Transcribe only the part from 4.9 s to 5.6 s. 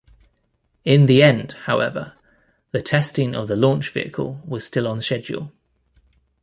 schedule.